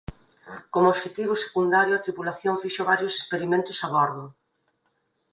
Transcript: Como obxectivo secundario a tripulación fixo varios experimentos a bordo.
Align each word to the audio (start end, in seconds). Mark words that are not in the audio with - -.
Como 0.73 0.91
obxectivo 0.93 1.33
secundario 1.45 1.93
a 1.95 2.03
tripulación 2.05 2.55
fixo 2.61 2.87
varios 2.91 3.13
experimentos 3.19 3.77
a 3.85 3.89
bordo. 3.95 4.25